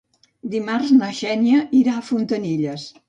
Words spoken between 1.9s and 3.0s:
a Fontanilles.